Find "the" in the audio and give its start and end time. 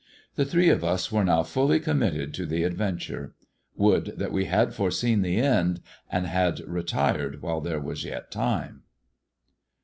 0.33-0.45, 2.47-2.63, 5.21-5.37